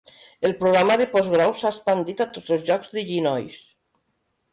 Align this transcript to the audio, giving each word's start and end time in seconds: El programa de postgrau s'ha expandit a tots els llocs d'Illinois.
El 0.47 0.53
programa 0.61 0.95
de 1.01 1.05
postgrau 1.11 1.53
s'ha 1.59 1.71
expandit 1.73 2.23
a 2.25 2.27
tots 2.37 2.55
els 2.57 2.65
llocs 2.71 2.91
d'Illinois. 2.95 3.61